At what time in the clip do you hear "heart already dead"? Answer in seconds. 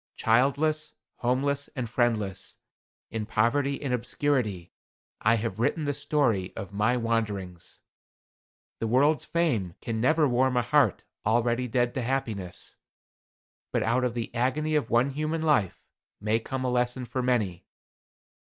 10.63-11.93